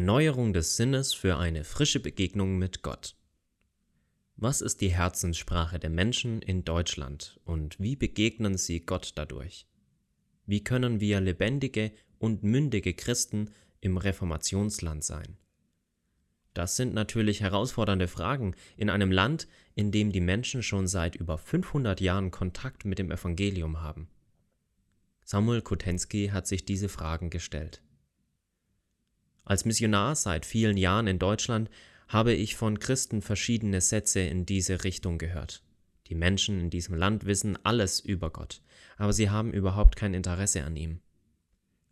Erneuerung 0.00 0.54
des 0.54 0.78
Sinnes 0.78 1.12
für 1.12 1.36
eine 1.36 1.62
frische 1.62 2.00
Begegnung 2.00 2.56
mit 2.56 2.80
Gott. 2.80 3.16
Was 4.36 4.62
ist 4.62 4.80
die 4.80 4.88
Herzenssprache 4.88 5.78
der 5.78 5.90
Menschen 5.90 6.40
in 6.40 6.64
Deutschland 6.64 7.38
und 7.44 7.78
wie 7.78 7.96
begegnen 7.96 8.56
sie 8.56 8.80
Gott 8.80 9.12
dadurch? 9.16 9.66
Wie 10.46 10.64
können 10.64 11.00
wir 11.00 11.20
lebendige 11.20 11.92
und 12.18 12.42
mündige 12.42 12.94
Christen 12.94 13.50
im 13.82 13.98
Reformationsland 13.98 15.04
sein? 15.04 15.36
Das 16.54 16.76
sind 16.76 16.94
natürlich 16.94 17.42
herausfordernde 17.42 18.08
Fragen 18.08 18.54
in 18.78 18.88
einem 18.88 19.12
Land, 19.12 19.48
in 19.74 19.92
dem 19.92 20.12
die 20.12 20.22
Menschen 20.22 20.62
schon 20.62 20.86
seit 20.86 21.14
über 21.14 21.36
500 21.36 22.00
Jahren 22.00 22.30
Kontakt 22.30 22.86
mit 22.86 22.98
dem 22.98 23.10
Evangelium 23.10 23.82
haben. 23.82 24.08
Samuel 25.26 25.60
Kotensky 25.60 26.28
hat 26.28 26.46
sich 26.46 26.64
diese 26.64 26.88
Fragen 26.88 27.28
gestellt. 27.28 27.82
Als 29.50 29.64
Missionar 29.64 30.14
seit 30.14 30.46
vielen 30.46 30.76
Jahren 30.76 31.08
in 31.08 31.18
Deutschland 31.18 31.70
habe 32.06 32.32
ich 32.32 32.54
von 32.54 32.78
Christen 32.78 33.20
verschiedene 33.20 33.80
Sätze 33.80 34.20
in 34.20 34.46
diese 34.46 34.84
Richtung 34.84 35.18
gehört. 35.18 35.64
Die 36.06 36.14
Menschen 36.14 36.60
in 36.60 36.70
diesem 36.70 36.94
Land 36.94 37.26
wissen 37.26 37.58
alles 37.64 37.98
über 37.98 38.30
Gott, 38.30 38.62
aber 38.96 39.12
sie 39.12 39.28
haben 39.28 39.52
überhaupt 39.52 39.96
kein 39.96 40.14
Interesse 40.14 40.62
an 40.62 40.76
ihm. 40.76 41.00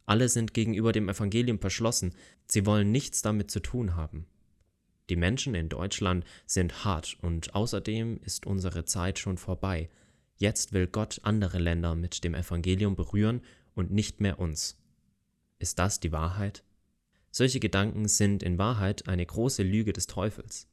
Alle 0.06 0.28
sind 0.28 0.54
gegenüber 0.54 0.92
dem 0.92 1.08
Evangelium 1.08 1.58
verschlossen, 1.58 2.14
sie 2.46 2.64
wollen 2.64 2.92
nichts 2.92 3.22
damit 3.22 3.50
zu 3.50 3.58
tun 3.58 3.96
haben. 3.96 4.26
Die 5.10 5.16
Menschen 5.16 5.56
in 5.56 5.68
Deutschland 5.68 6.24
sind 6.46 6.84
hart 6.84 7.18
und 7.22 7.56
außerdem 7.56 8.20
ist 8.24 8.46
unsere 8.46 8.84
Zeit 8.84 9.18
schon 9.18 9.36
vorbei. 9.36 9.90
Jetzt 10.36 10.72
will 10.72 10.86
Gott 10.86 11.18
andere 11.24 11.58
Länder 11.58 11.96
mit 11.96 12.22
dem 12.22 12.36
Evangelium 12.36 12.94
berühren 12.94 13.40
und 13.74 13.90
nicht 13.90 14.20
mehr 14.20 14.38
uns. 14.38 14.80
Ist 15.58 15.80
das 15.80 15.98
die 15.98 16.12
Wahrheit? 16.12 16.62
Solche 17.30 17.60
Gedanken 17.60 18.08
sind 18.08 18.42
in 18.42 18.58
Wahrheit 18.58 19.08
eine 19.08 19.24
große 19.24 19.62
Lüge 19.62 19.92
des 19.92 20.06
Teufels. 20.06 20.68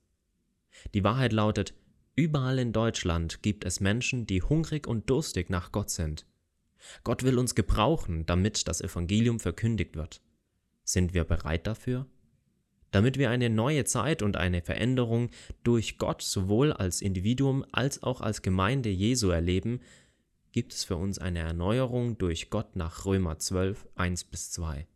Die 0.94 1.04
Wahrheit 1.04 1.34
lautet, 1.34 1.74
überall 2.16 2.60
in 2.60 2.74
Deutschland 2.74 3.42
gibt 3.42 3.66
es 3.66 3.80
Menschen, 3.80 4.26
die 4.26 4.42
hungrig 4.42 4.88
und 4.88 5.10
durstig 5.10 5.50
nach 5.50 5.72
Gott 5.72 5.90
sind. 5.90 6.26
Gott 7.04 7.24
will 7.24 7.38
uns 7.38 7.56
gebrauchen, 7.56 8.26
damit 8.26 8.68
das 8.68 8.82
Evangelium 8.82 9.40
verkündigt 9.40 9.96
wird. 9.96 10.22
Sind 10.84 11.14
wir 11.14 11.24
bereit 11.24 11.68
dafür? 11.68 12.06
Damit 12.92 13.18
wir 13.18 13.30
eine 13.30 13.50
neue 13.50 13.84
Zeit 13.84 14.22
und 14.22 14.38
eine 14.38 14.62
Veränderung 14.62 15.30
durch 15.64 15.98
Gott 15.98 16.22
sowohl 16.22 16.72
als 16.72 17.02
Individuum 17.02 17.66
als 17.72 18.04
auch 18.04 18.22
als 18.22 18.42
Gemeinde 18.42 18.90
Jesu 18.90 19.30
erleben, 19.30 19.82
gibt 20.52 20.74
es 20.74 20.86
für 20.86 20.96
uns 20.96 21.20
eine 21.20 21.40
Erneuerung 21.40 22.18
durch 22.18 22.50
Gott 22.50 22.78
nach 22.78 23.06
Römer 23.06 23.38
12, 23.38 23.88
1 23.96 24.24
bis 24.26 24.52
2. 24.52 24.88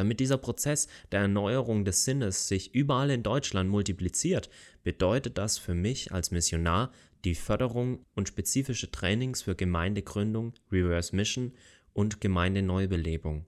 Damit 0.00 0.18
dieser 0.18 0.38
Prozess 0.38 0.88
der 1.12 1.20
Erneuerung 1.20 1.84
des 1.84 2.06
Sinnes 2.06 2.48
sich 2.48 2.74
überall 2.74 3.10
in 3.10 3.22
Deutschland 3.22 3.68
multipliziert, 3.68 4.48
bedeutet 4.82 5.36
das 5.36 5.58
für 5.58 5.74
mich 5.74 6.10
als 6.10 6.30
Missionar 6.30 6.90
die 7.26 7.34
Förderung 7.34 8.06
und 8.14 8.26
spezifische 8.26 8.90
Trainings 8.90 9.42
für 9.42 9.54
Gemeindegründung, 9.54 10.54
Reverse 10.72 11.14
Mission 11.14 11.52
und 11.92 12.22
Gemeindeneubelebung. 12.22 13.44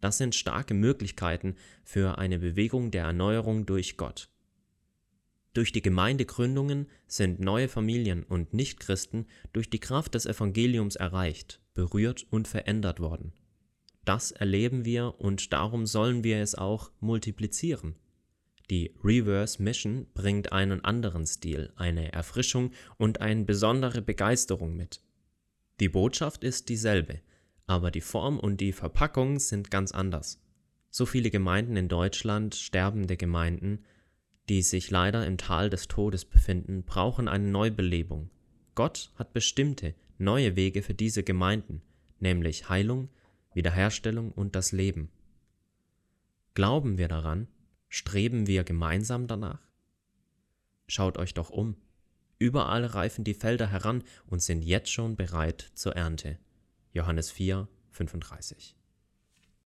Das 0.00 0.18
sind 0.18 0.34
starke 0.34 0.74
Möglichkeiten 0.74 1.54
für 1.84 2.18
eine 2.18 2.40
Bewegung 2.40 2.90
der 2.90 3.04
Erneuerung 3.04 3.64
durch 3.64 3.96
Gott. 3.96 4.30
Durch 5.54 5.70
die 5.70 5.82
Gemeindegründungen 5.82 6.88
sind 7.06 7.38
neue 7.38 7.68
Familien 7.68 8.24
und 8.24 8.52
Nichtchristen 8.52 9.26
durch 9.52 9.70
die 9.70 9.78
Kraft 9.78 10.16
des 10.16 10.26
Evangeliums 10.26 10.96
erreicht, 10.96 11.60
berührt 11.72 12.26
und 12.30 12.48
verändert 12.48 12.98
worden. 12.98 13.32
Das 14.04 14.32
erleben 14.32 14.84
wir 14.84 15.14
und 15.18 15.52
darum 15.52 15.86
sollen 15.86 16.24
wir 16.24 16.38
es 16.38 16.54
auch 16.54 16.90
multiplizieren. 17.00 17.94
Die 18.70 18.94
Reverse 19.04 19.62
Mission 19.62 20.06
bringt 20.14 20.52
einen 20.52 20.84
anderen 20.84 21.26
Stil, 21.26 21.72
eine 21.76 22.12
Erfrischung 22.12 22.72
und 22.96 23.20
eine 23.20 23.44
besondere 23.44 24.02
Begeisterung 24.02 24.76
mit. 24.76 25.00
Die 25.78 25.88
Botschaft 25.88 26.42
ist 26.42 26.68
dieselbe, 26.68 27.20
aber 27.66 27.90
die 27.90 28.00
Form 28.00 28.38
und 28.38 28.60
die 28.60 28.72
Verpackung 28.72 29.38
sind 29.38 29.70
ganz 29.70 29.92
anders. 29.92 30.40
So 30.90 31.06
viele 31.06 31.30
Gemeinden 31.30 31.76
in 31.76 31.88
Deutschland, 31.88 32.54
sterbende 32.54 33.16
Gemeinden, 33.16 33.84
die 34.48 34.62
sich 34.62 34.90
leider 34.90 35.26
im 35.26 35.38
Tal 35.38 35.70
des 35.70 35.88
Todes 35.88 36.24
befinden, 36.24 36.82
brauchen 36.84 37.28
eine 37.28 37.48
Neubelebung. 37.48 38.30
Gott 38.74 39.12
hat 39.16 39.32
bestimmte, 39.32 39.94
neue 40.18 40.56
Wege 40.56 40.82
für 40.82 40.94
diese 40.94 41.22
Gemeinden, 41.22 41.82
nämlich 42.20 42.68
Heilung, 42.68 43.08
Wiederherstellung 43.54 44.32
und 44.32 44.54
das 44.56 44.72
Leben. 44.72 45.10
Glauben 46.54 46.98
wir 46.98 47.08
daran? 47.08 47.48
Streben 47.88 48.46
wir 48.46 48.64
gemeinsam 48.64 49.26
danach? 49.26 49.60
Schaut 50.86 51.18
euch 51.18 51.34
doch 51.34 51.50
um. 51.50 51.76
Überall 52.38 52.84
reifen 52.84 53.24
die 53.24 53.34
Felder 53.34 53.68
heran 53.68 54.02
und 54.26 54.42
sind 54.42 54.62
jetzt 54.62 54.90
schon 54.90 55.16
bereit 55.16 55.70
zur 55.74 55.96
Ernte. 55.96 56.38
Johannes 56.92 57.30
4, 57.30 57.68
35. 57.90 58.76